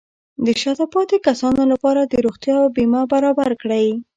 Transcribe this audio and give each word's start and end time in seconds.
د 0.45 0.47
شاته 0.61 0.85
پاتې 0.93 1.17
کسانو 1.27 1.63
لپاره 1.71 2.01
د 2.05 2.13
روغتیا 2.25 2.57
بیمه 2.75 3.01
برابر 3.13 3.49
کړئ. 3.61 3.87